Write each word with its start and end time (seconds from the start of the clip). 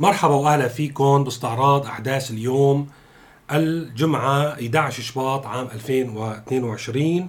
مرحبا 0.00 0.34
وأهلا 0.34 0.68
فيكم 0.68 1.24
باستعراض 1.24 1.86
أحداث 1.86 2.30
اليوم 2.30 2.88
الجمعة 3.52 4.52
11 4.52 5.02
شباط 5.02 5.46
عام 5.46 5.66
2022 5.66 7.28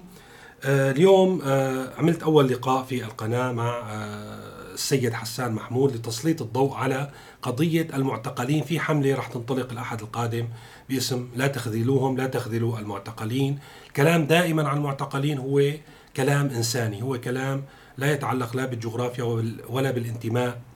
آه، 0.63 0.92
اليوم 0.92 1.42
آه، 1.46 1.94
عملت 1.97 2.23
أول 2.23 2.47
لقاء 2.47 2.84
في 2.84 3.04
القناة 3.04 3.52
مع 3.52 3.70
آه، 3.70 4.73
السيد 4.73 5.13
حسان 5.13 5.52
محمود 5.52 5.96
لتسليط 5.96 6.42
الضوء 6.42 6.73
على 6.73 7.12
قضية 7.41 7.88
المعتقلين 7.93 8.63
في 8.63 8.79
حملة 8.79 9.15
رح 9.15 9.27
تنطلق 9.27 9.71
الأحد 9.71 10.01
القادم 10.01 10.47
باسم 10.89 11.29
لا 11.35 11.47
تخذلوهم 11.47 12.17
لا 12.17 12.27
تخذلوا 12.27 12.79
المعتقلين. 12.79 13.59
الكلام 13.88 14.25
دائما 14.25 14.67
عن 14.67 14.77
المعتقلين 14.77 15.38
هو 15.38 15.61
كلام 16.17 16.45
إنساني 16.47 17.03
هو 17.03 17.19
كلام 17.19 17.63
لا 17.97 18.11
يتعلق 18.11 18.55
لا 18.55 18.65
بالجغرافيا 18.65 19.23
ولا 19.69 19.91
بالانتماء. 19.91 20.70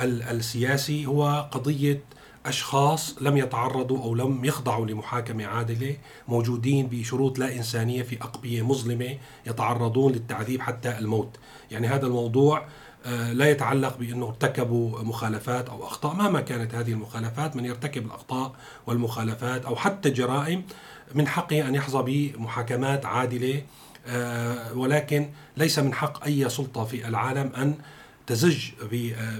السياسي 0.00 1.06
هو 1.06 1.48
قضية 1.50 2.00
أشخاص 2.46 3.16
لم 3.20 3.36
يتعرضوا 3.36 4.02
أو 4.02 4.14
لم 4.14 4.44
يخضعوا 4.44 4.86
لمحاكمة 4.86 5.46
عادلة 5.46 5.96
موجودين 6.28 6.86
بشروط 6.86 7.38
لا 7.38 7.56
إنسانية 7.56 8.02
في 8.02 8.22
أقبية 8.22 8.62
مظلمة 8.62 9.16
يتعرضون 9.46 10.12
للتعذيب 10.12 10.60
حتى 10.60 10.98
الموت. 10.98 11.36
يعني 11.70 11.86
هذا 11.86 12.06
الموضوع 12.06 12.66
آه، 13.06 13.32
لا 13.32 13.50
يتعلق 13.50 13.98
بأنه 13.98 14.26
ارتكبوا 14.26 15.02
مخالفات 15.02 15.68
أو 15.68 15.86
أخطاء. 15.86 16.14
مهما 16.14 16.40
كانت 16.40 16.74
هذه 16.74 16.92
المخالفات 16.92 17.56
من 17.56 17.64
يرتكب 17.64 18.06
الأخطاء 18.06 18.52
والمخالفات 18.86 19.64
أو 19.64 19.76
حتى 19.76 20.08
الجرائم 20.08 20.62
من 21.14 21.28
حقه 21.28 21.68
أن 21.68 21.74
يحظى 21.74 22.32
بمحاكمات 22.32 23.06
عادلة 23.06 23.62
آه، 24.06 24.78
ولكن 24.78 25.28
ليس 25.56 25.78
من 25.78 25.94
حق 25.94 26.24
أي 26.24 26.48
سلطة 26.48 26.84
في 26.84 27.08
العالم 27.08 27.52
أن 27.56 27.74
تزج 28.26 28.70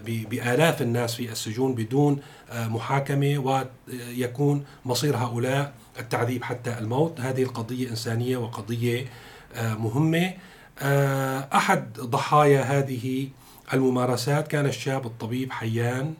بآلاف 0.06 0.82
الناس 0.82 1.14
في 1.14 1.32
السجون 1.32 1.74
بدون 1.74 2.20
آه، 2.50 2.68
محاكمة 2.68 3.38
ويكون 3.38 4.64
مصير 4.84 5.16
هؤلاء 5.16 5.74
التعذيب 5.98 6.44
حتى 6.44 6.78
الموت. 6.78 7.20
هذه 7.20 7.42
القضية 7.42 7.90
إنسانية 7.90 8.36
وقضية 8.36 9.06
آه، 9.54 9.74
مهمة. 9.74 10.34
آه، 10.78 11.48
أحد 11.54 12.00
ضحايا 12.00 12.62
هذه 12.62 13.28
الممارسات 13.74 14.48
كان 14.48 14.66
الشاب 14.66 15.06
الطبيب 15.06 15.52
حيان 15.52 16.14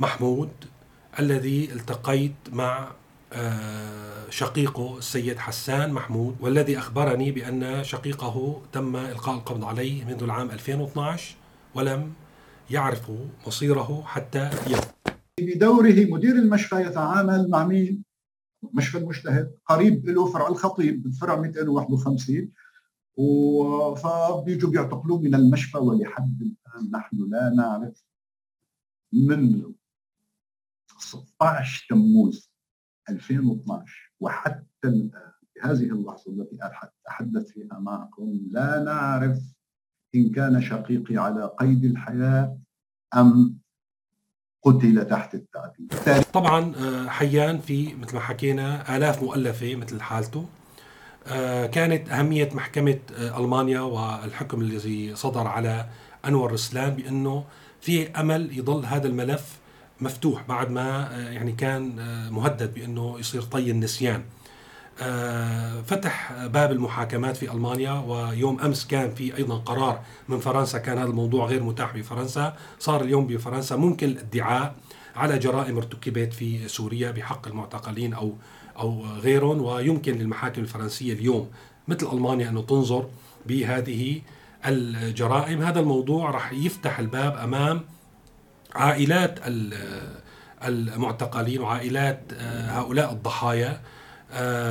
محمود 0.00 0.50
الذي 1.18 1.72
التقيت 1.72 2.34
مع 2.52 2.88
شقيقه 4.30 4.98
السيد 4.98 5.38
حسان 5.38 5.92
محمود 5.92 6.36
والذي 6.40 6.78
أخبرني 6.78 7.30
بأن 7.30 7.84
شقيقه 7.84 8.62
تم 8.72 8.96
إلقاء 8.96 9.34
القبض 9.34 9.64
عليه 9.64 10.04
منذ 10.04 10.22
العام 10.22 10.50
2012 10.50 11.34
ولم 11.78 12.12
يعرفوا 12.70 13.26
مصيره 13.46 14.02
حتى 14.02 14.50
اليوم. 14.66 14.80
بدوره 15.40 16.06
مدير 16.10 16.36
المشفى 16.36 16.76
يتعامل 16.76 17.50
مع 17.50 17.66
مين؟ 17.66 18.04
مشفى 18.72 18.98
المجتهد 18.98 19.54
قريب 19.66 20.08
له 20.08 20.32
فرع 20.32 20.48
الخطيب 20.48 21.08
فرع 21.20 21.36
251 21.40 22.52
فبيجوا 23.96 24.70
بيعتقلوه 24.70 25.20
من 25.20 25.34
المشفى 25.34 25.78
ولحد 25.78 26.42
الآن 26.42 26.90
نحن 26.90 27.16
لا 27.30 27.50
نعرف 27.56 28.04
منذ 29.12 29.72
16 30.98 31.86
تموز 31.90 32.52
2012 33.08 34.12
وحتى 34.20 34.64
الآن 34.84 35.32
بهذه 35.56 35.92
اللحظة 35.92 36.32
التي 36.32 36.58
اتحدث 36.62 37.50
فيها 37.50 37.78
معكم 37.78 38.48
لا 38.50 38.84
نعرف 38.84 39.57
إن 40.14 40.30
كان 40.30 40.62
شقيقي 40.62 41.16
على 41.16 41.50
قيد 41.60 41.84
الحياة 41.84 42.58
أم 43.16 43.58
قتل 44.62 45.08
تحت 45.08 45.34
التعذيب 45.34 46.22
طبعا 46.32 46.74
آه، 46.76 47.08
حيان 47.08 47.58
في 47.58 47.94
مثل 47.94 48.14
ما 48.14 48.20
حكينا 48.20 48.96
آلاف 48.96 49.22
مؤلفة 49.22 49.74
مثل 49.74 50.00
حالته. 50.00 50.46
آه، 51.26 51.66
كانت 51.66 52.08
أهمية 52.08 52.48
محكمة 52.54 52.98
آه، 53.16 53.40
ألمانيا 53.40 53.80
والحكم 53.80 54.60
الذي 54.60 55.14
صدر 55.16 55.46
على 55.46 55.86
أنور 56.26 56.52
رسلان 56.52 56.90
بأنه 56.90 57.44
في 57.80 58.10
أمل 58.10 58.58
يضل 58.58 58.84
هذا 58.84 59.06
الملف 59.08 59.58
مفتوح 60.00 60.46
بعد 60.48 60.70
ما 60.70 61.08
يعني 61.32 61.52
كان 61.52 61.96
مهدد 62.32 62.74
بأنه 62.74 63.18
يصير 63.18 63.42
طي 63.42 63.70
النسيان. 63.70 64.22
فتح 65.86 66.46
باب 66.46 66.72
المحاكمات 66.72 67.36
في 67.36 67.52
ألمانيا 67.52 67.92
ويوم 67.92 68.60
أمس 68.60 68.86
كان 68.86 69.14
في 69.14 69.36
أيضا 69.36 69.58
قرار 69.58 70.00
من 70.28 70.38
فرنسا 70.38 70.78
كان 70.78 70.98
هذا 70.98 71.08
الموضوع 71.08 71.46
غير 71.46 71.62
متاح 71.62 71.96
بفرنسا. 71.96 72.56
صار 72.78 73.00
اليوم 73.00 73.26
بفرنسا 73.26 73.76
ممكن 73.76 74.06
الادعاء 74.08 74.74
على 75.16 75.38
جرائم 75.38 75.76
ارتكبت 75.76 76.32
في 76.32 76.68
سوريا 76.68 77.10
بحق 77.10 77.48
المعتقلين 77.48 78.14
أو 78.14 78.34
أو 78.78 79.06
غيرهم. 79.06 79.62
ويمكن 79.62 80.12
للمحاكم 80.12 80.62
الفرنسية 80.62 81.12
اليوم 81.12 81.50
مثل 81.88 82.06
ألمانيا 82.12 82.48
انه 82.48 82.62
تنظر 82.62 83.08
بهذه 83.46 84.20
الجرائم. 84.66 85.62
هذا 85.62 85.80
الموضوع 85.80 86.30
راح 86.30 86.52
يفتح 86.52 86.98
الباب 86.98 87.36
أمام 87.36 87.80
عائلات 88.74 89.38
المعتقلين 90.64 91.60
وعائلات 91.60 92.20
آه، 92.32 92.70
هؤلاء 92.70 93.12
الضحايا. 93.12 93.70
آه، 93.70 93.97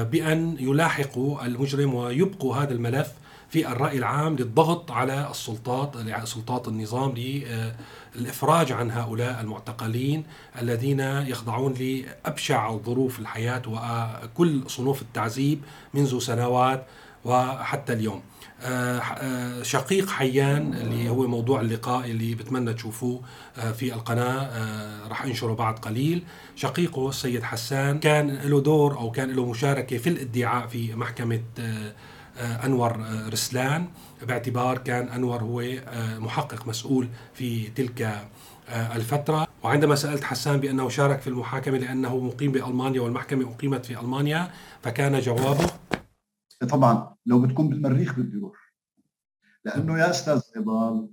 بأن 0.04 0.58
يلاحقوا 0.60 1.46
المجرم 1.46 1.94
ويبقوا 1.94 2.56
هذا 2.56 2.74
الملف 2.74 3.14
في 3.50 3.72
الرأي 3.72 3.98
العام 3.98 4.36
للضغط 4.36 4.92
على 4.92 5.28
السلطات 5.32 5.98
سلطات 6.28 6.68
النظام 6.68 7.14
للإفراج 8.16 8.72
عن 8.72 8.92
هؤلاء 8.92 9.42
المعتقلين 9.42 10.24
الذين 10.62 11.00
يخضعون 11.00 11.74
لأبشع 11.74 12.78
ظروف 12.78 13.20
الحياة 13.20 13.62
وكل 13.68 14.64
صنوف 14.68 15.02
التعذيب 15.02 15.62
منذ 15.94 16.20
سنوات 16.20 16.86
وحتى 17.26 17.94
اليوم. 17.94 18.16
آه، 18.16 18.22
آه، 18.22 18.37
شقيق 19.62 20.10
حيان 20.10 20.74
اللي 20.74 21.10
هو 21.10 21.28
موضوع 21.28 21.62
اللقاء 21.62 22.06
اللي 22.06 22.36
بتمنى 22.36 22.74
تشوفوه 22.74 23.22
آه، 23.58 23.72
في 23.72 23.94
القناة. 23.94 25.08
رح 25.08 25.24
انشره 25.24 25.54
بعد 25.54 25.80
قليل. 25.80 26.24
شقيقه 26.56 27.10
السيد 27.10 27.44
حسان 27.44 28.00
كان 28.00 28.32
له 28.32 28.62
دور 28.62 28.98
أو 28.98 29.12
كان 29.12 29.32
له 29.32 29.46
مشاركة 29.46 29.98
في 29.98 30.10
الادعاء 30.10 30.68
في 30.68 30.96
محكمة 30.96 31.42
أنور 32.40 33.06
رسلان. 33.34 33.88
باعتبار 34.28 34.78
كان 34.78 35.08
أنور 35.10 35.40
هو 35.44 35.64
محقق 36.20 36.68
مسؤول 36.68 37.08
في 37.34 37.68
تلك 37.68 38.22
الفترة. 38.70 39.48
وعندما 39.64 39.96
سألت 39.96 40.24
حسان 40.24 40.60
بأنه 40.60 40.90
شارك 40.90 41.22
في 41.22 41.28
المحاكمة 41.28 41.78
لأنه 41.78 42.18
مقيم 42.18 42.52
بألمانيا 42.52 43.02
والمحكمة 43.02 43.54
أقيمت 43.56 43.86
في 43.86 44.00
ألمانيا 44.00 44.52
فكان 44.84 45.20
جوابه 45.20 45.70
طبعا 46.66 47.16
لو 47.26 47.42
بتكون 47.42 47.70
بالمريخ 47.70 48.20
بدي 48.20 48.38
أروح 48.38 48.74
لأنه 49.66 50.00
يا 50.00 50.10
أستاذ 50.10 50.42
نضال 50.58 51.10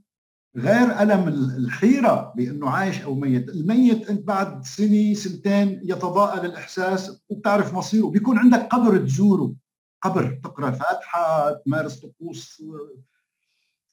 غير 0.57 1.03
ألم 1.03 1.29
الحيرة 1.29 2.33
بأنه 2.37 2.71
عايش 2.71 3.03
أو 3.03 3.15
ميت، 3.15 3.49
الميت 3.49 4.11
إنت 4.11 4.27
بعد 4.27 4.65
سنة 4.65 5.15
سنتين 5.15 5.81
يتضاءل 5.85 6.47
الإحساس 6.47 7.23
وبتعرف 7.29 7.75
مصيره، 7.75 8.07
بيكون 8.07 8.39
عندك 8.39 8.59
قبر 8.59 8.99
تزوره، 8.99 9.55
قبر 10.03 10.41
تقرأ 10.45 10.71
فاتحه، 10.71 11.53
تمارس 11.53 12.01
طقوس. 12.01 12.63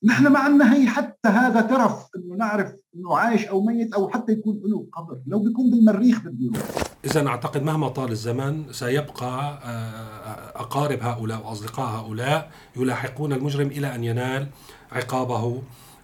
نحن 0.03 0.27
ما 0.27 0.39
عندنا 0.39 0.73
هي 0.73 0.87
حتى 0.87 1.29
هذا 1.29 1.61
ترف 1.61 2.07
إنه 2.15 2.35
نعرف 2.35 2.75
إنه 2.95 3.17
عايش 3.17 3.45
أو 3.45 3.65
ميت 3.65 3.93
أو 3.93 4.09
حتى 4.09 4.31
يكون 4.31 4.61
له 4.65 4.87
قبر، 4.93 5.21
لو 5.27 5.39
بيكون 5.39 5.71
بالمريخ 5.71 6.21
بده 6.21 6.45
يروح. 6.45 6.90
إذا 7.05 7.27
أعتقد 7.27 7.63
مهما 7.63 7.87
طال 7.89 8.11
الزمن 8.11 8.73
سيبقى 8.73 9.59
آه، 9.63 10.61
أقارب 10.61 11.03
هؤلاء 11.03 11.47
وأصدقاء 11.47 11.87
هؤلاء 11.87 12.51
يلاحقون 12.75 13.33
المجرم 13.33 13.67
إلى 13.67 13.95
أن 13.95 14.03
ينال 14.03 14.47
عقابه 14.91 15.61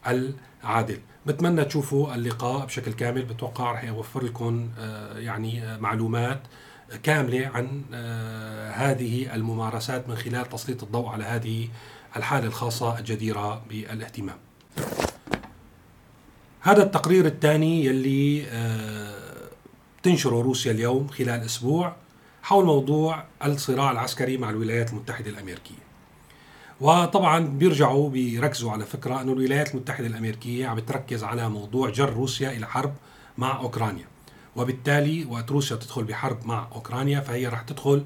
العادل. 0.08 1.00
بتمنى 1.26 1.66
تشوفوا 1.66 2.16
اللقاء 2.16 2.66
بشكل 2.66 2.94
كامل 2.94 3.22
بتوقع 3.26 3.72
رح 3.72 3.84
يوفر 3.84 4.24
لكم 4.24 4.70
آه، 4.80 5.20
يعني 5.20 5.64
آه، 5.64 5.78
معلومات 5.78 6.40
كاملة 7.04 7.52
عن 7.54 7.82
هذه 8.74 9.36
الممارسات 9.36 10.10
من 10.10 10.16
خلال 10.16 10.50
تسليط 10.50 10.84
الضوء 10.84 11.08
على 11.08 11.24
هذه 11.24 11.68
الحالة 12.18 12.48
الخاصة 12.48 13.00
الجديرة 13.00 13.62
بالاهتمام. 13.70 14.38
هذا 16.62 16.84
التقرير 16.84 17.26
الثاني 17.26 17.86
يلي 17.86 18.46
تنشره 20.08 20.42
روسيا 20.42 20.72
اليوم 20.72 21.08
خلال 21.08 21.46
أسبوع 21.46 21.96
حول 22.44 22.66
موضوع 22.66 23.24
الصراع 23.46 23.92
العسكري 23.92 24.38
مع 24.38 24.50
الولايات 24.50 24.90
المتحدة 24.90 25.30
الأمريكية. 25.30 25.84
وطبعا 26.82 27.40
بيرجعوا 27.40 28.10
بيركزوا 28.10 28.72
على 28.72 28.86
فكرة 28.86 29.22
أن 29.22 29.30
الولايات 29.30 29.72
المتحدة 29.72 30.08
الأمريكية 30.08 30.68
عم 30.68 30.76
بتركز 30.76 31.24
على 31.24 31.50
موضوع 31.50 31.90
جر 31.90 32.14
روسيا 32.14 32.52
إلى 32.52 32.68
حرب 32.68 32.94
مع 33.38 33.60
أوكرانيا. 33.60 34.06
وبالتالي 34.56 35.26
وقت 35.26 35.52
روسيا 35.52 35.76
تدخل 35.76 36.04
بحرب 36.04 36.46
مع 36.46 36.68
أوكرانيا 36.76 37.20
فهي 37.20 37.48
رح 37.48 37.62
تدخل 37.62 38.06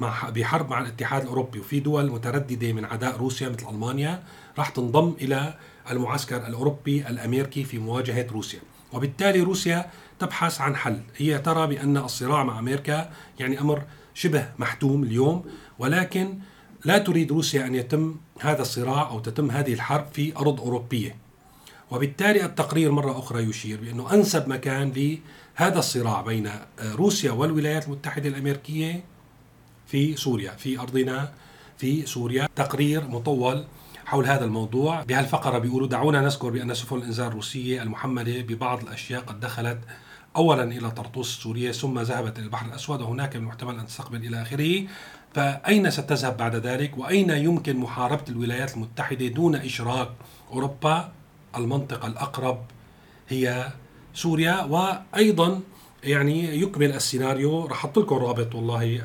مع 0.00 0.30
بحرب 0.30 0.70
مع 0.70 0.80
الاتحاد 0.80 1.22
الأوروبي. 1.22 1.60
وفي 1.60 1.80
دول 1.80 2.10
مترددة 2.10 2.72
من 2.72 2.84
عداء 2.84 3.16
روسيا 3.16 3.48
مثل 3.48 3.68
ألمانيا 3.68 4.22
رح 4.58 4.68
تنضم 4.68 5.14
إلى 5.20 5.54
المعسكر 5.90 6.46
الأوروبي 6.46 7.08
الأمريكي 7.08 7.64
في 7.64 7.78
مواجهة 7.78 8.26
روسيا. 8.32 8.60
وبالتالي 8.92 9.40
روسيا 9.40 9.90
تبحث 10.18 10.60
عن 10.60 10.76
حل. 10.76 11.00
هي 11.16 11.38
ترى 11.38 11.66
بأن 11.66 11.96
الصراع 11.96 12.44
مع 12.44 12.58
أمريكا 12.58 13.10
يعني 13.38 13.60
أمر 13.60 13.82
شبه 14.14 14.48
محتوم 14.58 15.02
اليوم 15.02 15.44
ولكن 15.78 16.38
لا 16.84 16.98
تريد 16.98 17.32
روسيا 17.32 17.66
أن 17.66 17.74
يتم 17.74 18.16
هذا 18.40 18.62
الصراع 18.62 19.08
أو 19.08 19.20
تتم 19.20 19.50
هذه 19.50 19.72
الحرب 19.72 20.06
في 20.12 20.36
أرض 20.36 20.60
أوروبية. 20.60 21.16
وبالتالي 21.90 22.44
التقرير 22.44 22.92
مرة 22.92 23.18
أخرى 23.18 23.42
يشير 23.42 23.80
بأنه 23.80 24.14
أنسب 24.14 24.48
مكان 24.48 24.92
لهذا 24.96 25.78
الصراع 25.78 26.20
بين 26.20 26.50
روسيا 26.82 27.32
والولايات 27.32 27.86
المتحدة 27.86 28.28
الأمريكية 28.28 29.04
في 29.86 30.16
سوريا 30.16 30.50
في 30.50 30.80
أرضنا 30.80 31.32
في 31.78 32.06
سوريا. 32.06 32.48
تقرير 32.56 33.08
مطول 33.08 33.64
حول 34.06 34.26
هذا 34.26 34.44
الموضوع. 34.44 35.02
بهالفقرة 35.02 35.58
بيقولوا 35.58 35.88
دعونا 35.88 36.20
نذكر 36.20 36.50
بأن 36.50 36.74
سفن 36.74 36.96
الإنزال 36.96 37.26
الروسية 37.26 37.82
المحملة 37.82 38.42
ببعض 38.42 38.82
الأشياء 38.82 39.20
قد 39.22 39.40
دخلت 39.40 39.78
اولا 40.36 40.64
إلى 40.64 40.90
طرطوس 40.90 41.36
السوريه 41.36 41.72
ثم 41.72 41.98
ذهبت 41.98 42.38
إلى 42.38 42.44
البحر 42.44 42.66
الأسود 42.66 43.00
وهناك 43.02 43.36
من 43.36 43.42
المحتمل 43.42 43.78
أن 43.78 43.86
تستقبل 43.86 44.26
إلى 44.26 44.42
آخره. 44.42 44.84
فأين 45.34 45.90
ستذهب 45.90 46.36
بعد 46.36 46.56
ذلك؟ 46.56 46.98
وأين 46.98 47.30
يمكن 47.30 47.76
محاربة 47.76 48.24
الولايات 48.28 48.74
المتحدة 48.74 49.26
دون 49.26 49.54
إشراك 49.54 50.08
أوروبا؟ 50.52 51.12
المنطقة 51.56 52.08
الأقرب 52.08 52.58
هي 53.28 53.68
سوريا 54.14 54.64
وأيضا 54.64 55.60
يعني 56.04 56.60
يكمل 56.60 56.92
السيناريو. 56.92 57.66
راح 57.66 57.72
أحط 57.72 57.98
لكم 57.98 58.16
رابط 58.16 58.54
والله 58.54 59.02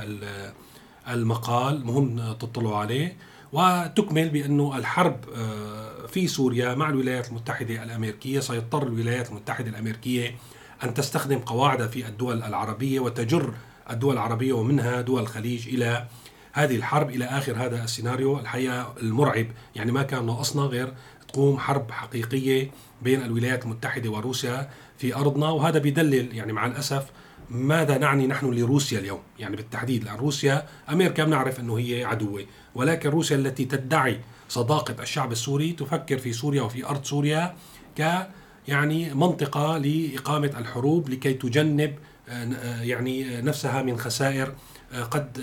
المقال 1.10 1.86
مهم 1.86 2.34
تطلعوا 2.34 2.78
عليه. 2.78 3.18
وتكمل 3.54 4.30
بأنه 4.30 4.78
الحرب 4.78 5.20
آه، 5.36 6.08
في 6.08 6.28
سوريا 6.28 6.76
مع 6.76 6.90
الولايات 6.90 7.30
المتحدة 7.30 7.84
الأمريكية 7.84 8.40
سيضطر 8.40 8.88
الولايات 8.88 9.30
المتحدة 9.30 9.70
الأمريكية 9.70 10.36
أن 10.84 10.94
تستخدم 10.94 11.40
قواعد 11.40 11.90
في 11.90 12.08
الدول 12.08 12.44
العربية 12.44 13.00
وتجر 13.00 13.54
الدول 13.90 14.14
العربية 14.14 14.54
ومنها 14.54 15.02
دول 15.02 15.22
الخليج 15.22 15.68
إلى 15.68 16.08
هذه 16.54 16.76
الحرب 16.76 17.10
إلى 17.10 17.26
آخر 17.26 17.56
هذا 17.58 17.84
السيناريو. 17.84 18.40
الحقيقة 18.40 18.94
المرعب 19.02 19.46
يعني 19.76 19.92
ما 19.92 20.04
كان 20.04 20.26
ناقصنا 20.26 20.62
غير 20.62 20.94
تقوم 21.28 21.60
حرب 21.60 21.92
حقيقية 21.92 22.72
بين 23.02 23.22
الولايات 23.24 23.64
المتحدة 23.66 24.10
وروسيا 24.10 24.70
في 24.98 25.16
أرضنا 25.16 25.50
وهذا 25.50 25.80
بيدلل 25.80 26.36
يعني 26.36 26.54
مع 26.54 26.66
الأسف 26.66 27.06
ماذا 27.50 27.98
نعني 27.98 28.28
نحن 28.28 28.54
لروسيا 28.54 29.00
اليوم؟ 29.00 29.20
يعني 29.40 29.56
بالتحديد 29.56 30.04
لأن 30.04 30.16
روسيا 30.16 30.66
أمريكا 30.90 31.24
بنعرف 31.24 31.60
أنه 31.60 31.78
هي 31.78 32.06
عدوة 32.06 32.46
ولكن 32.76 33.10
روسيا 33.10 33.36
التي 33.36 33.66
تدعي 33.66 34.20
صداقة 34.50 34.96
الشعب 35.02 35.32
السوري 35.32 35.72
تفكر 35.72 36.18
في 36.18 36.34
سوريا 36.34 36.62
وفي 36.62 36.86
أرض 36.86 37.04
سوريا 37.04 37.56
ك 37.98 38.28
يعني 38.68 39.14
منطقة 39.14 39.78
لإقامة 39.78 40.52
الحروب 40.58 41.10
لكي 41.10 41.34
تجنب 41.34 41.96
آه، 42.30 42.82
يعني 42.82 43.42
نفسها 43.42 43.82
من 43.82 43.98
خسائر 43.98 44.54
آه، 44.94 45.04
قد 45.04 45.40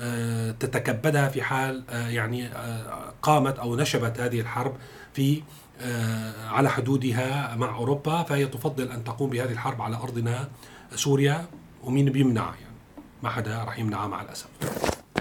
آه، 0.00 0.50
تتكبدها 0.50 1.28
في 1.28 1.42
حال 1.42 1.84
يعني 1.90 2.48
قامت 3.22 3.58
أو 3.58 3.76
نشبت 3.76 4.20
هذه 4.20 4.40
الحرب 4.40 4.76
في 5.14 5.42
على 6.48 6.70
حدودها 6.70 7.56
مع 7.56 7.76
أوروبا 7.76 8.22
فهي 8.22 8.46
تفضل 8.46 8.92
أن 8.92 9.04
تقوم 9.04 9.30
بهذه 9.30 9.52
الحرب 9.52 9.82
على 9.82 9.96
أرضنا 9.96 10.48
سوريا 10.94 11.46
ومين 11.84 12.10
بيمنع 12.10 12.44
يعني 12.44 12.76
ما 13.22 13.28
حدا 13.28 13.64
راح 13.64 13.78
يمنعها 13.78 14.06
مع 14.06 14.22
الأسف. 14.22 14.46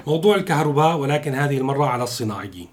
موضوع 0.08 0.36
الكهرباء 0.36 0.98
ولكن 0.98 1.34
هذه 1.34 1.58
المرة 1.58 1.86
على 1.86 2.04
الصناعيين. 2.04 2.68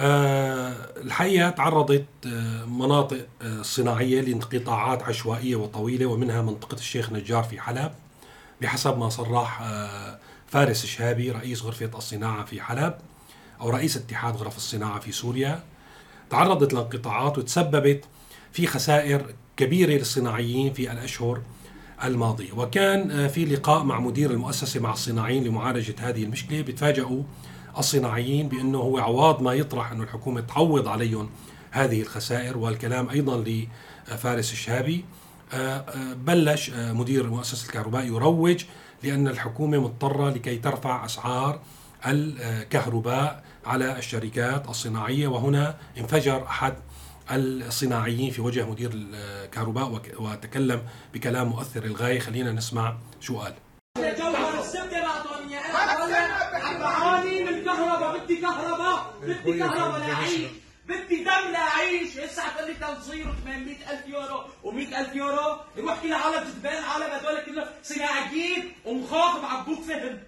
آه، 0.00 0.72
الحقيقة 0.96 1.50
تعرضت 1.50 2.06
آه، 2.26 2.64
مناطق 2.64 3.26
آه، 3.42 3.62
صناعية 3.62 4.20
لانقطاعات 4.20 5.02
عشوائية 5.02 5.56
وطويلة 5.56 6.06
ومنها 6.06 6.42
منطقة 6.42 6.74
الشيخ 6.74 7.12
نجار 7.12 7.42
في 7.42 7.60
حلب 7.60 7.92
بحسب 8.60 8.98
ما 8.98 9.08
صرح 9.08 9.62
فارس 10.46 10.86
شهابي 10.86 11.30
رئيس 11.30 11.62
غرفة 11.62 11.90
الصناعة 11.94 12.44
في 12.44 12.60
حلب 12.60 12.94
أو 13.60 13.70
رئيس 13.70 13.96
اتحاد 13.96 14.36
غرف 14.36 14.56
الصناعة 14.56 15.00
في 15.00 15.12
سوريا 15.12 15.62
تعرضت 16.30 16.72
لانقطاعات 16.72 17.38
وتسببت 17.38 18.04
في 18.52 18.66
خسائر 18.66 19.26
كبيرة 19.56 19.90
للصناعيين 19.90 20.72
في 20.72 20.92
الأشهر 20.92 21.40
الماضية. 22.04 22.52
وكان 22.52 23.28
في 23.28 23.44
لقاء 23.44 23.84
مع 23.84 24.00
مدير 24.00 24.30
المؤسسة 24.30 24.80
مع 24.80 24.92
الصناعيين 24.92 25.44
لمعالجة 25.44 25.94
هذه 25.98 26.24
المشكلة 26.24 26.60
بتفاجئوا 26.60 27.22
الصناعيين 27.78 28.48
بأنه 28.48 28.78
هو 28.78 28.98
عواض 28.98 29.42
ما 29.42 29.54
يطرح 29.54 29.92
انه 29.92 30.02
الحكومة 30.02 30.40
تعوض 30.40 30.88
عليهم 30.88 31.30
هذه 31.70 32.02
الخسائر. 32.02 32.58
والكلام 32.58 33.08
أيضا 33.08 33.44
لفارس 34.08 34.52
الشهابي 34.52 35.04
آه، 35.52 35.76
آه، 35.78 36.12
بلش 36.14 36.70
آه، 36.70 36.92
مدير 36.92 37.30
مؤسسه 37.30 37.66
الكهرباء 37.66 38.04
يروج 38.04 38.64
لأن 39.02 39.28
الحكومة 39.28 39.78
مضطرة 39.78 40.30
لكي 40.30 40.56
ترفع 40.56 41.04
أسعار 41.04 41.60
الكهرباء 42.06 43.44
على 43.68 43.98
الشركات 43.98 44.68
الصناعية 44.68 45.28
وهنا 45.28 45.74
انفجر 45.98 46.46
أحد 46.46 46.74
الصناعيين 47.30 48.30
في 48.30 48.40
وجه 48.40 48.70
مدير 48.70 48.90
الكهرباء 48.94 50.02
وتكلم 50.18 50.82
بكلام 51.14 51.48
مؤثر 51.48 51.84
للغايه 51.84 52.18
خلينا 52.18 52.52
نسمع 52.52 52.96
شو 53.20 53.38
قال 53.38 53.54
بعاني 56.80 57.44
من 57.44 57.52
بدي 57.52 57.64
كهرباء 58.36 59.14
بدي 59.22 59.58
كهرباء 59.58 59.98
لاعيش 59.98 60.40
بدي 60.86 61.24
دم 61.24 61.52
لاعيش 61.52 62.18
هسه 62.18 62.42
تقول 62.56 62.68
لي 62.68 62.74
تنصير 62.74 63.26
800000 63.44 64.08
يورو 64.08 64.42
و100000 64.64 65.16
يورو 65.16 65.56
روح 65.78 66.02
كل 66.02 66.12
عالم 66.12 66.44
تتبان 66.50 66.82
عالم 66.84 67.12
هذول 67.12 67.44
كلهم 67.46 67.66
صناعيين 67.82 68.72
ومخاطب 68.84 69.44
عبوك 69.44 69.82
فهم 69.82 70.18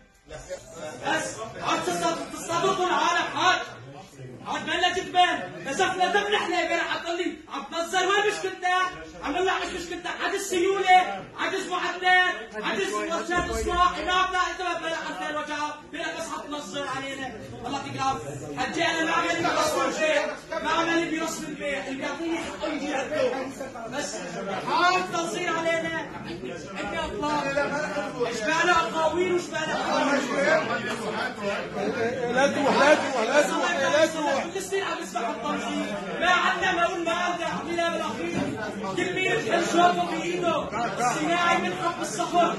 بس 1.07 1.37
عاد 1.63 1.83
تصطادوا 2.33 2.87
العالم 2.87 3.30
جدبان 5.11 5.65
نزفنا 5.67 6.07
دم 6.13 6.33
نحن 6.33 6.53
امبارح 6.53 6.97
عم 6.97 7.17
لي 7.17 7.37
عم 7.55 7.65
تنظر 7.73 7.99
وين 7.99 8.33
مشكلتك؟ 8.33 8.91
عم 9.25 9.37
لك 9.37 9.53
مش 9.67 9.73
مشكلتك 9.83 10.11
عجز 10.25 10.41
سيولة 10.41 11.25
عجز 11.39 11.69
معدات 11.69 12.35
عجز 12.65 12.93
وسائل 12.93 13.51
اصلاح 13.51 13.99
هناك 13.99 14.31
لا 14.33 14.41
إنت 14.51 14.61
ما 14.63 14.79
بلا 14.79 14.97
حتى 14.97 15.31
الوجع 15.31 15.57
بلا 15.93 16.17
بس 16.19 16.29
حتنظر 16.29 16.87
علينا. 16.97 17.31
الله 17.67 17.79
يعطيك 17.79 17.95
العافيه 17.95 18.59
حجي 18.59 18.85
أنا 18.85 19.05
ما 19.05 19.13
عملي 19.13 19.35
بيرسم 19.41 19.81
البيت 19.87 20.63
ما 20.65 20.71
عملي 20.71 21.11
بيرسم 21.11 21.45
البيت 21.49 21.89
اللي 21.89 21.99
بيعطيني 21.99 22.39
حقه 22.39 22.73
يجي 22.73 22.95
بس 23.93 24.17
حال 24.71 25.13
تنظير 25.13 25.53
علينا. 25.59 26.01
انت 26.81 26.95
اطلاق 26.99 27.45
بالك 27.45 28.71
أقاويل 28.71 29.33
بالك 29.33 29.69
لا 32.35 32.47
تروح 32.47 32.75
لا 32.77 32.95
تروح 32.95 33.23
لا 33.27 33.43
تروح. 33.43 33.70
لا 34.47 34.61
سنين 34.61 34.83
عم 34.83 35.03
نسمع 35.03 35.31
التنظيم 35.31 35.87
ما 36.21 36.27
عندنا 36.31 36.73
ما 36.73 36.87
قلنا 36.87 37.89
بالاخير 37.91 38.41
كل 38.97 39.15
مين 39.15 39.33
بحل 39.37 39.65
شوطه 39.73 40.11
بايده 40.11 40.65
الصناعي 41.11 41.59
من 41.59 41.73
حب 41.73 42.01
الصخر 42.03 42.57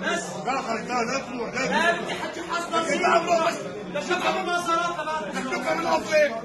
بس. 0.00 0.22
لا 0.46 0.52
لا 0.52 1.02
لا 1.04 1.18
تروح 1.18 1.54
لا 1.54 1.66
لا 1.66 2.00
بدي 2.02 2.14
حكي 2.14 2.40
حاس 2.42 2.66
تنظيم 2.72 3.00
لشبع 3.94 4.30
المناظرات 4.40 4.96
تبعت 5.34 5.76
من 5.76 5.80
الافريق 5.80 6.36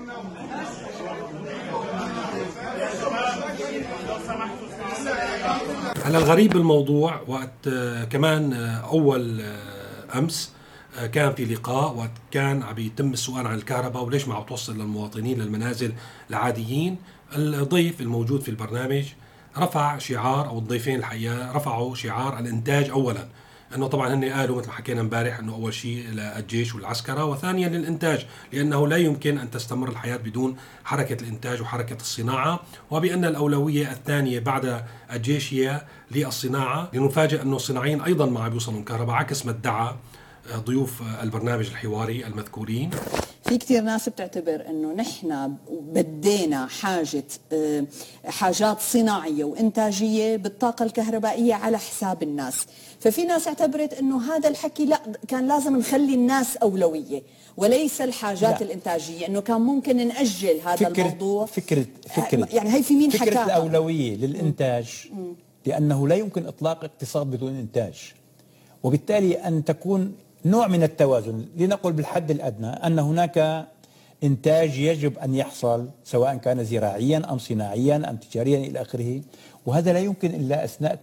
على 6.05 6.17
الغريب 6.17 6.51
بالموضوع 6.53 7.21
وقت 7.27 7.67
آه، 7.67 8.03
كمان 8.03 8.53
آه، 8.53 8.89
أول 8.91 9.41
آه، 9.41 10.17
أمس 10.19 10.51
كان 11.11 11.33
في 11.33 11.45
لقاء 11.45 12.09
وكان 12.29 12.63
عم 12.63 12.77
يتم 12.77 13.13
السؤال 13.13 13.47
عن 13.47 13.55
الكهرباء 13.55 14.03
وليش 14.03 14.27
ما 14.27 14.35
عم 14.35 14.43
توصل 14.43 14.77
للمواطنين 14.77 15.41
للمنازل 15.41 15.93
العاديين. 16.29 16.97
الضيف 17.35 18.01
الموجود 18.01 18.41
في 18.41 18.49
البرنامج 18.49 19.05
رفع 19.57 19.97
شعار 19.97 20.47
أو 20.47 20.59
الضيفين 20.59 20.95
الحقيقة 20.99 21.51
رفعوا 21.51 21.95
شعار 21.95 22.39
الإنتاج 22.39 22.89
اولا 22.89 23.27
إنه 23.75 23.87
طبعا 23.87 24.13
هن 24.13 24.25
قالوا 24.25 24.57
مثل 24.57 24.71
حكينا 24.71 25.01
امبارح 25.01 25.39
إنه 25.39 25.53
أول 25.53 25.73
شيء 25.73 26.07
للجيش 26.07 26.75
والعسكرة 26.75 27.25
وثانيا 27.25 27.69
للإنتاج 27.69 28.25
لأنه 28.53 28.87
لا 28.87 28.97
يمكن 28.97 29.37
أن 29.37 29.51
تستمر 29.51 29.89
الحياة 29.89 30.17
بدون 30.17 30.55
حركة 30.85 31.23
الإنتاج 31.23 31.61
وحركة 31.61 31.95
الصناعة. 32.01 32.59
وبأن 32.91 33.25
الأولوية 33.25 33.91
الثانية 33.91 34.39
بعد 34.39 34.83
الجيش 35.13 35.53
هي 35.53 35.81
للصناعة 36.11 36.89
لنفاجئ 36.93 37.41
أنه 37.41 37.55
الصناعيين 37.55 38.01
أيضا 38.01 38.25
ما 38.25 38.43
عم 38.43 38.53
يوصلوا 38.53 38.79
الكهرباء 38.79 39.15
عكس 39.15 39.45
ما 39.45 39.51
ادعى 39.51 39.95
ضيوف 40.53 41.01
البرنامج 41.23 41.67
الحواري 41.67 42.25
المذكورين. 42.25 42.89
في 43.43 43.57
كثير 43.57 43.81
ناس 43.81 44.09
بتعتبر 44.09 44.65
إنه 44.69 44.93
نحن 44.93 45.55
بدينا 45.69 46.65
حاجة 46.67 47.23
آه، 47.53 47.85
حاجات 48.25 48.79
صناعية 48.81 49.43
وإنتاجية 49.43 50.35
بالطاقة 50.37 50.85
الكهربائية 50.85 51.53
على 51.53 51.77
حساب 51.77 52.23
الناس. 52.23 52.65
ففي 52.99 53.23
ناس 53.23 53.47
اعتبرت 53.47 53.93
إنه 53.93 54.33
هذا 54.35 54.49
الحكي 54.49 54.85
لا 54.85 55.01
كان 55.27 55.47
لازم 55.47 55.77
نخلي 55.77 56.13
الناس 56.13 56.57
أولوية 56.57 57.21
وليس 57.57 58.01
الحاجات 58.01 58.61
لا. 58.61 58.67
الإنتاجية. 58.67 59.27
إنه 59.27 59.41
كان 59.41 59.61
ممكن 59.61 60.07
نأجل 60.07 60.59
هذا 60.65 60.75
فكرة 60.75 61.05
الموضوع. 61.05 61.45
فكره 61.45 61.85
فكره 62.15 62.47
يعني 62.51 62.73
هي 62.73 62.83
في 62.83 62.93
مين 62.93 63.09
فكرة 63.09 63.31
حكاها؟ 63.31 63.45
الأولوية 63.45 64.15
للإنتاج 64.15 65.09
لأنه 65.65 66.07
لا 66.07 66.15
يمكن 66.15 66.45
إطلاق 66.47 66.83
اقتصاد 66.83 67.27
بدون 67.27 67.55
إنتاج. 67.55 68.13
وبالتالي 68.83 69.35
أن 69.35 69.65
تكون 69.65 70.15
نوع 70.45 70.67
من 70.67 70.83
التوازن. 70.83 71.45
لنقل 71.57 71.93
بالحد 71.93 72.31
الأدنى 72.31 72.67
أن 72.67 72.99
هناك 72.99 73.67
إنتاج 74.23 74.77
يجب 74.77 75.17
أن 75.19 75.35
يحصل 75.35 75.89
سواء 76.03 76.35
كان 76.35 76.63
زراعيا 76.63 77.31
أم 77.31 77.37
صناعيا 77.37 78.09
أم 78.09 78.15
تجاريا 78.15 78.57
إلى 78.57 78.81
آخره 78.81 79.21
وهذا 79.65 79.93
لا 79.93 79.99
يمكن 79.99 80.29
إلا 80.29 80.65
أثناء 80.65 80.95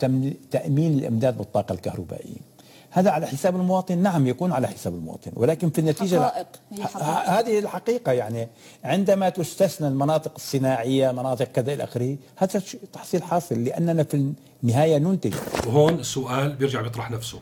تأمين 0.50 0.98
الإمداد 0.98 1.38
بالطاقة 1.38 1.72
الكهربائية. 1.72 2.52
هذا 2.90 3.10
على 3.10 3.26
حساب 3.26 3.56
المواطن. 3.56 3.98
نعم 3.98 4.26
يكون 4.26 4.52
على 4.52 4.68
حساب 4.68 4.94
المواطن 4.94 5.30
ولكن 5.34 5.70
في 5.70 5.78
النتيجة 5.78 6.20
حقائق. 6.20 6.46
هي 6.72 6.84
حقائق. 6.84 7.30
هذه 7.30 7.58
الحقيقة 7.58 8.12
يعني 8.12 8.48
عندما 8.84 9.28
تستثنى 9.28 9.88
المناطق 9.88 10.32
الصناعية 10.36 11.12
مناطق 11.12 11.44
كذا 11.44 11.72
إلى 11.72 11.84
آخره 11.84 12.16
هذا 12.36 12.62
تحصيل 12.92 13.22
حاصل 13.22 13.64
لأننا 13.64 14.02
في 14.02 14.32
النهاية 14.62 14.98
ننتج. 14.98 15.34
وهون 15.66 15.94
السؤال 15.94 16.52
بيرجع 16.52 16.80
بيطرح 16.80 17.10
نفسه. 17.10 17.38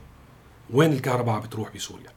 وين 0.73 0.93
الكهرباء 0.93 1.41
بتروح 1.41 1.75
بسوريا؟ 1.75 2.11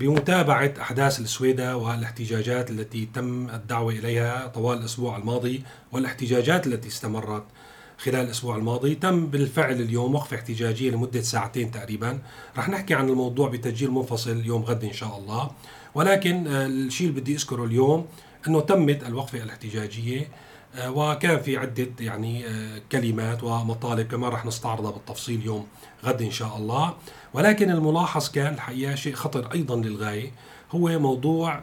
بمتابعة 0.00 0.74
أحداث 0.80 1.20
السويدة 1.20 1.76
والاحتجاجات 1.76 2.70
التي 2.70 3.08
تم 3.14 3.50
الدعوة 3.50 3.92
إليها 3.92 4.46
طوال 4.46 4.78
الأسبوع 4.78 5.16
الماضي 5.16 5.62
والاحتجاجات 5.92 6.66
التي 6.66 6.88
استمرت 6.88 7.44
خلال 7.98 8.24
الأسبوع 8.24 8.56
الماضي 8.56 8.94
تم 8.94 9.26
بالفعل 9.26 9.80
اليوم 9.80 10.14
وقفة 10.14 10.36
احتجاجية 10.36 10.90
لمدة 10.90 11.20
ساعتين 11.20 11.70
تقريبا. 11.70 12.18
رح 12.56 12.68
نحكي 12.68 12.94
عن 12.94 13.08
الموضوع 13.08 13.48
بتسجيل 13.48 13.90
منفصل 13.90 14.46
يوم 14.46 14.62
غد 14.62 14.84
إن 14.84 14.92
شاء 14.92 15.18
الله. 15.18 15.50
ولكن 15.94 16.46
آه، 16.46 16.66
الشيء 16.66 17.08
اللي 17.08 17.20
بدي 17.20 17.34
أذكره 17.34 17.64
اليوم 17.64 18.06
أنه 18.48 18.60
تمت 18.60 19.04
الوقفة 19.06 19.42
الاحتجاجية. 19.42 20.28
وكان 20.78 21.42
في 21.42 21.56
عدة 21.56 21.88
يعني 22.00 22.46
آه، 22.46 22.82
كلمات 22.92 23.42
ومطالب 23.44 24.08
كمان 24.08 24.30
رح 24.30 24.46
نستعرضها 24.46 24.90
بالتفصيل 24.90 25.46
يوم 25.46 25.66
غد 26.04 26.22
إن 26.22 26.30
شاء 26.30 26.56
الله. 26.56 26.94
ولكن 27.34 27.70
الملاحظ 27.70 28.28
كان 28.30 28.54
الحقيقة 28.54 28.94
شيء 28.94 29.14
خطر 29.14 29.52
أيضا 29.52 29.76
للغاية 29.76 30.32
هو 30.70 30.98
موضوع 30.98 31.60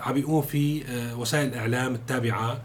عم 0.00 0.12
بيقوم 0.14 0.42
في 0.42 0.84
وسائل 1.18 1.48
الإعلام 1.48 1.94
التابعة 1.94 2.62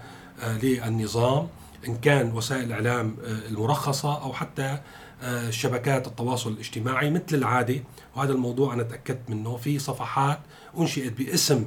للنظام 0.63 1.47
إن 1.87 1.97
كان 1.97 2.31
وسائل 2.31 2.63
الإعلام 2.63 3.15
المرخصة 3.49 4.21
أو 4.23 4.33
حتى 4.33 4.77
شبكات 5.49 6.07
التواصل 6.07 6.51
الاجتماعي 6.51 7.09
مثل 7.09 7.23
العادة. 7.35 7.83
وهذا 8.15 8.31
الموضوع 8.31 8.73
أنا 8.73 8.83
تأكدت 8.83 9.29
منه 9.29 9.57
في 9.57 9.79
صفحات 9.79 10.39
أنشئت 10.79 11.13
باسم 11.13 11.65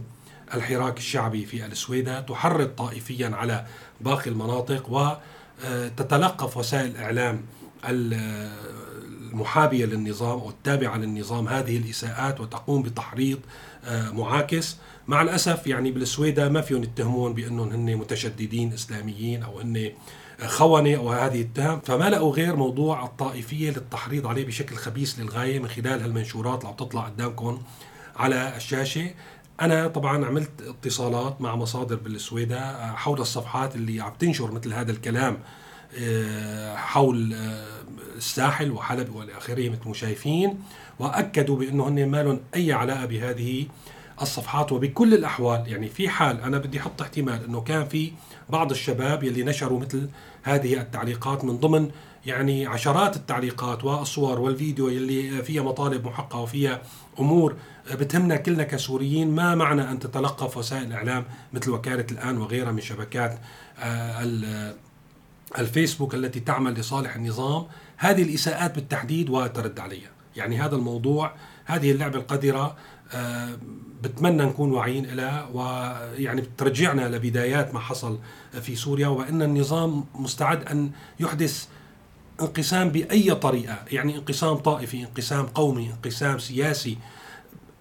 الحراك 0.54 0.98
الشعبي 0.98 1.46
في 1.46 1.66
السويدة 1.66 2.20
تحرض 2.20 2.68
طائفيا 2.68 3.28
على 3.28 3.66
باقي 4.00 4.30
المناطق 4.30 5.14
وتتلقف 5.64 6.56
وسائل 6.56 6.90
الإعلام 6.90 7.42
المحابية 9.32 9.86
للنظام 9.86 10.38
أو 10.38 10.50
التابعة 10.50 10.96
للنظام 10.96 11.48
هذه 11.48 11.76
الإساءات 11.76 12.40
وتقوم 12.40 12.82
بتحريض 12.82 13.38
آه، 13.84 14.10
معاكس. 14.10 14.76
مع 15.06 15.22
الأسف 15.22 15.66
يعني 15.66 15.90
بالسويدة 15.90 16.48
ما 16.48 16.60
فيهم 16.60 16.82
يتهمون 16.82 17.34
بأنهم 17.34 17.70
هن 17.70 17.96
متشددين 17.96 18.72
إسلاميين 18.72 19.42
أو 19.42 19.60
هن 19.60 19.90
خونة 20.46 20.96
أو 20.96 21.12
هذه 21.12 21.40
التهم. 21.40 21.80
فما 21.80 22.10
لقوا 22.10 22.32
غير 22.34 22.56
موضوع 22.56 23.04
الطائفية 23.04 23.70
للتحريض 23.70 24.26
عليه 24.26 24.46
بشكل 24.46 24.76
خبيث 24.76 25.18
للغاية 25.18 25.58
من 25.58 25.68
خلال 25.68 26.02
هالمنشورات 26.02 26.58
اللي 26.58 26.68
عم 26.68 26.76
تطلع 26.76 27.00
قدامكم 27.00 27.62
على 28.16 28.56
الشاشة. 28.56 29.10
أنا 29.60 29.88
طبعا 29.88 30.26
عملت 30.26 30.50
اتصالات 30.62 31.40
مع 31.40 31.56
مصادر 31.56 31.96
بالسويدة 31.96 32.58
آه، 32.58 32.92
حول 32.92 33.20
الصفحات 33.20 33.74
اللي 33.74 34.00
عم 34.00 34.12
تنشر 34.18 34.52
مثل 34.52 34.72
هذا 34.72 34.92
الكلام 34.92 35.38
آه، 35.98 36.76
حول 36.76 37.34
آه، 37.34 37.82
الساحل 38.16 38.70
وحلب 38.70 39.14
والى 39.14 39.36
آخره 39.36 39.68
مثل 39.68 39.88
ما 39.88 39.94
شايفين 39.94 40.62
وأكدوا 40.98 41.56
بأنه 41.56 41.88
هن 41.88 42.08
ما 42.08 42.22
لهم 42.22 42.40
أي 42.54 42.72
علاقة 42.72 43.06
بهذه 43.06 43.66
الصفحات 44.22 44.72
وبكل 44.72 45.14
الأحوال. 45.14 45.68
يعني 45.68 45.88
في 45.88 46.08
حال 46.08 46.40
أنا 46.40 46.58
بدي 46.58 46.80
أحط 46.80 47.02
احتمال 47.02 47.44
إنه 47.44 47.60
كان 47.60 47.88
في 47.88 48.12
بعض 48.50 48.70
الشباب 48.70 49.24
يلي 49.24 49.42
نشروا 49.42 49.80
مثل 49.80 50.08
هذه 50.42 50.80
التعليقات 50.80 51.44
من 51.44 51.56
ضمن 51.56 51.90
يعني 52.26 52.66
عشرات 52.66 53.16
التعليقات 53.16 53.84
والصور 53.84 54.40
والفيديو 54.40 54.88
يلي 54.88 55.42
فيها 55.42 55.62
مطالب 55.62 56.06
محققه 56.06 56.40
وفيها 56.40 56.82
أمور 57.18 57.56
بتهمنا 57.92 58.36
كلنا 58.36 58.62
كسوريين. 58.62 59.34
ما 59.34 59.54
معنى 59.54 59.90
أن 59.90 59.98
تتلقف 59.98 60.56
وسائل 60.56 60.84
الإعلام 60.84 61.24
مثل 61.52 61.70
وكالة 61.70 62.06
الآن 62.10 62.38
وغيرها 62.38 62.72
من 62.72 62.80
شبكات 62.80 63.38
آه، 63.78 64.74
الفيسبوك 65.58 66.14
التي 66.14 66.40
تعمل 66.40 66.72
لصالح 66.72 67.16
النظام. 67.16 67.66
هذه 67.96 68.22
الإساءات 68.22 68.74
بالتحديد 68.74 69.30
وترد 69.30 69.80
عليها. 69.80 70.10
يعني 70.36 70.60
هذا 70.60 70.76
الموضوع 70.76 71.32
هذه 71.64 71.90
اللعبة 71.92 72.18
القذرة 72.18 72.76
آه، 73.12 73.58
بتمنى 74.02 74.44
نكون 74.44 74.72
واعيين 74.72 75.06
لها 75.06 75.48
ويعني 75.52 76.40
بترجعنا 76.40 77.08
لبدايات 77.08 77.74
ما 77.74 77.80
حصل 77.80 78.18
في 78.60 78.76
سوريا 78.76 79.08
وإن 79.08 79.42
النظام 79.42 80.04
مستعد 80.14 80.68
أن 80.68 80.90
يحدث 81.20 81.66
انقسام 82.40 82.88
بأي 82.88 83.34
طريقة، 83.34 83.78
يعني 83.90 84.16
انقسام 84.16 84.54
طائفي، 84.54 85.00
انقسام 85.00 85.46
قومي، 85.46 85.90
انقسام 85.90 86.38
سياسي، 86.38 86.98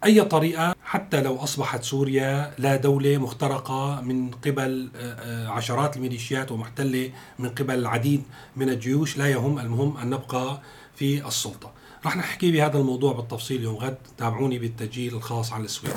أي 0.05 0.21
طريقة 0.21 0.75
حتى 0.83 1.21
لو 1.21 1.35
أصبحت 1.35 1.83
سوريا 1.83 2.53
لا 2.57 2.75
دولة 2.75 3.17
مخترقة 3.17 4.01
من 4.01 4.31
قبل 4.31 4.89
آه، 4.95 4.99
آه، 4.99 5.47
عشرات 5.47 5.97
الميليشيات 5.97 6.51
ومحتلة 6.51 7.11
من 7.39 7.49
قبل 7.49 7.73
العديد 7.73 8.23
من 8.55 8.69
الجيوش 8.69 9.17
لا 9.17 9.27
يهم 9.27 9.59
المهم 9.59 9.97
أن 9.97 10.09
نبقى 10.09 10.61
في 10.95 11.27
السلطة. 11.27 11.71
رح 12.05 12.17
نحكي 12.17 12.51
بهذا 12.51 12.77
الموضوع 12.77 13.13
بالتفصيل 13.13 13.63
يوم 13.63 13.75
غد. 13.75 13.97
تابعوني 14.17 14.59
بالتسجيل 14.59 15.15
الخاص 15.15 15.53
على 15.53 15.63
السويد 15.63 15.93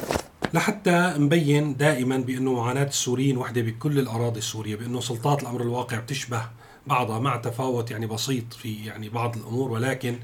لحتى 0.55 1.15
نبين 1.17 1.77
دائما 1.77 2.17
بأنه 2.17 2.53
معاناة 2.53 2.85
السوريين 2.85 3.38
وحدة 3.38 3.61
بكل 3.62 3.99
الأراضي 3.99 4.38
السورية 4.38 4.77
بأنه 4.77 5.00
سلطات 5.00 5.43
الأمر 5.43 5.61
الواقع 5.61 5.99
بتشبه 5.99 6.43
بعضها 6.87 7.19
مع 7.19 7.37
تفاوت 7.37 7.91
يعني 7.91 8.07
بسيط 8.07 8.53
في 8.53 8.85
يعني 8.85 9.09
بعض 9.09 9.37
الأمور 9.37 9.71
ولكن 9.71 10.19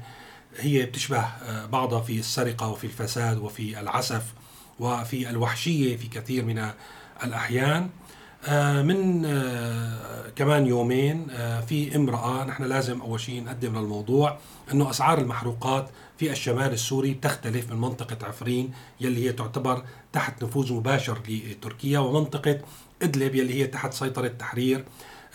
هي 0.57 0.85
بتشبه 0.85 1.19
آه، 1.19 1.65
بعضها 1.65 2.01
في 2.01 2.19
السرقة 2.19 2.67
وفي 2.67 2.83
الفساد 2.83 3.37
وفي 3.37 3.79
العسف 3.79 4.23
وفي 4.79 5.29
الوحشية 5.29 5.97
في 5.97 6.07
كثير 6.07 6.45
من 6.45 6.69
الأحيان. 7.23 7.89
من 8.47 9.25
آه، 9.25 10.29
كمان 10.35 10.65
يومين 10.65 11.27
آه، 11.31 11.61
في 11.61 11.95
امرأة 11.95 12.45
نحن 12.45 12.63
لازم 12.63 13.01
أول 13.01 13.19
شيء 13.19 13.43
نقدم 13.43 13.79
للموضوع 13.79 14.37
أنه 14.71 14.89
أسعار 14.89 15.17
المحروقات 15.17 15.89
في 16.17 16.31
الشمال 16.31 16.73
السوري 16.73 17.13
بتختلف 17.13 17.71
من 17.71 17.81
منطقة 17.81 18.27
عفرين 18.27 18.71
يلي 19.01 19.27
هي 19.27 19.33
تعتبر 19.33 19.83
تحت 20.13 20.43
نفوذ 20.43 20.73
مباشر 20.73 21.19
لتركيا 21.27 21.99
ومنطقة 21.99 22.59
إدلب 23.01 23.35
يلي 23.35 23.53
هي 23.53 23.67
تحت 23.67 23.93
سيطرة 23.93 24.27
تحرير 24.27 24.85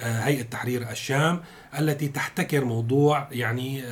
هيئة 0.01 0.43
تحرير 0.43 0.91
الشام 0.91 1.41
التي 1.79 2.09
تحتكر 2.09 2.65
موضوع 2.65 3.29
يعني 3.33 3.85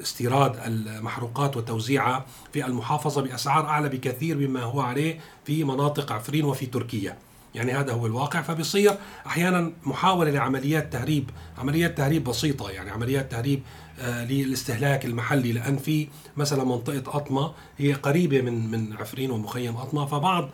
استيراد 0.00 0.56
المحروقات 0.66 1.56
وتوزيعها 1.56 2.26
في 2.52 2.66
المحافظة 2.66 3.22
بأسعار 3.22 3.66
أعلى 3.66 3.88
بكثير 3.88 4.36
مما 4.36 4.62
هو 4.62 4.80
عليه 4.80 5.20
في 5.44 5.64
مناطق 5.64 6.12
عفرين 6.12 6.44
وفي 6.44 6.66
تركيا. 6.66 7.16
يعني 7.54 7.72
هذا 7.72 7.92
هو 7.92 8.06
الواقع. 8.06 8.42
فبيصير 8.42 8.94
أحيانا 9.26 9.72
محاولة 9.84 10.30
لعمليات 10.30 10.92
تهريب 10.92 11.30
عمليات 11.58 11.98
تهريب 11.98 12.24
بسيطة 12.24 12.70
يعني 12.70 12.90
عمليات 12.90 13.30
تهريب 13.32 13.62
آه 14.00 14.24
للاستهلاك 14.24 15.04
المحلي. 15.04 15.52
لأن 15.52 15.76
في 15.76 16.08
مثلا 16.36 16.64
منطقة 16.64 17.16
أطمة 17.16 17.52
هي 17.78 17.92
قريبة 17.92 18.40
من 18.40 18.70
من 18.70 18.96
عفرين 18.96 19.30
ومخيم 19.30 19.76
أطمة. 19.76 20.06
فبعض 20.06 20.48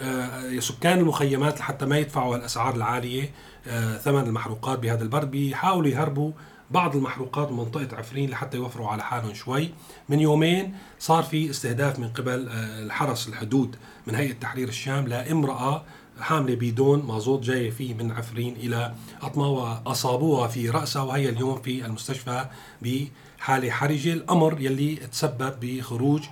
آه 0.00 0.58
سكان 0.58 0.98
المخيمات 0.98 1.60
لحتى 1.60 1.86
ما 1.86 1.98
يدفعوا 1.98 2.36
الأسعار 2.36 2.74
العالية 2.74 3.30
آه 3.66 3.96
ثمن 3.96 4.20
المحروقات 4.26 4.78
بهذا 4.78 5.02
البرد 5.02 5.30
بيحاولوا 5.30 5.90
يهربوا 5.90 6.32
بعض 6.70 6.96
المحروقات 6.96 7.50
من 7.50 7.56
منطقة 7.56 7.96
عفرين 7.96 8.30
لحتى 8.30 8.56
يوفروا 8.56 8.88
على 8.88 9.02
حالهم 9.02 9.34
شوي. 9.34 9.70
من 10.08 10.20
يومين 10.20 10.74
صار 10.98 11.22
في 11.22 11.50
استهداف 11.50 11.98
من 11.98 12.08
قبل 12.08 12.48
آه، 12.48 12.82
الحرس 12.82 13.28
الحدود 13.28 13.76
من 14.06 14.14
هيئة 14.14 14.32
تحرير 14.32 14.68
الشام 14.68 15.06
لامرأة 15.08 15.82
حاملة 16.20 16.54
بيدون 16.54 17.02
مازوت 17.06 17.42
جاية 17.42 17.70
فيه 17.70 17.94
من 17.94 18.12
عفرين 18.12 18.56
إلى 18.56 18.94
أطمة 19.22 19.48
وأصابوها 19.48 20.48
في 20.48 20.70
رأسها 20.70 21.02
وهي 21.02 21.28
اليوم 21.28 21.60
في 21.62 21.86
المستشفى 21.86 22.44
بحالة 22.82 23.70
حرجة. 23.70 24.12
الأمر 24.12 24.60
يلي 24.60 24.96
تسبب 24.96 25.54
بخروج 25.60 26.22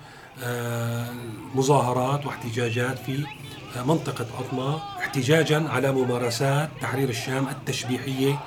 آه، 0.43 1.11
مظاهرات 1.55 2.27
واحتجاجات 2.27 2.99
في 2.99 3.25
آه، 3.77 3.83
منطقة 3.83 4.27
أطمة 4.39 4.77
احتجاجا 4.99 5.69
على 5.69 5.93
ممارسات 5.93 6.69
تحرير 6.81 7.09
الشام 7.09 7.49
التشبيحية 7.49 8.41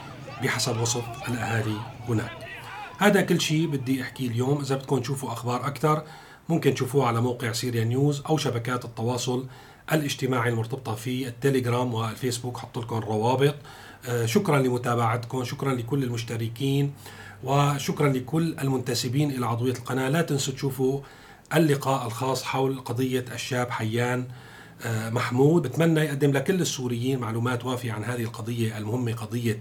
بحسب 0.43 0.81
وصف 0.81 1.29
الأهالي 1.29 1.77
هناك 2.09 2.31
هذا 2.97 3.21
كل 3.21 3.41
شيء 3.41 3.67
بدي 3.67 4.01
أحكيه 4.01 4.27
اليوم. 4.27 4.61
إذا 4.61 4.75
بدكم 4.75 4.99
تشوفوا 4.99 5.33
أخبار 5.33 5.67
أكثر 5.67 6.03
ممكن 6.49 6.73
تشوفوه 6.73 7.07
على 7.07 7.21
موقع 7.21 7.51
سيريا 7.51 7.83
نيوز 7.83 8.23
أو 8.29 8.37
شبكات 8.37 8.85
التواصل 8.85 9.47
الاجتماعي 9.93 10.49
المرتبطة 10.49 10.95
في 10.95 11.27
التليجرام 11.27 11.93
والفيسبوك. 11.93 12.57
حط 12.57 12.77
لكم 12.77 12.97
الروابط 12.97 13.55
آه، 14.07 14.25
شكرا 14.25 14.59
لمتابعتكم. 14.59 15.43
شكرا 15.43 15.73
لكل 15.73 16.03
المشتركين. 16.03 16.93
وشكرا 17.43 18.09
لكل 18.09 18.55
المنتسبين 18.59 19.31
إلى 19.31 19.45
عضوية 19.45 19.73
القناة. 19.73 20.09
لا 20.09 20.21
تنسوا 20.21 20.53
تشوفوا 20.53 21.01
اللقاء 21.55 22.07
الخاص 22.07 22.43
حول 22.43 22.79
قضية 22.79 23.25
الشاب 23.33 23.69
حيان 23.69 24.25
آه، 24.85 25.09
محمود. 25.09 25.61
بتمنى 25.61 25.99
يقدم 25.99 26.31
لكل 26.31 26.61
السوريين 26.61 27.19
معلومات 27.19 27.65
وافية 27.65 27.91
عن 27.91 28.03
هذه 28.03 28.23
القضية 28.23 28.77
المهمة 28.77 29.13
قضية 29.13 29.59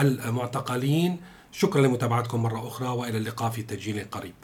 المعتقلين. 0.00 1.20
شكرا 1.52 1.82
لمتابعتكم 1.82 2.42
مرة 2.42 2.68
أخرى 2.68 2.88
وإلى 2.88 3.18
اللقاء 3.18 3.50
في 3.50 3.62
تسجيل 3.62 4.04
قريب. 4.10 4.34